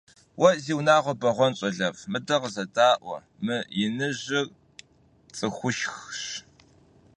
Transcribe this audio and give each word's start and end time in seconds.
Vue 0.39 0.51
zi 0.63 0.71
vuner 0.77 0.99
beğuen 1.21 1.53
ş'alef', 1.59 2.05
mıde 2.11 2.37
khızeda'ue, 2.41 3.17
mı 3.45 3.57
yinıjır 3.77 4.45
ts'ıxuşşxş. 5.35 6.21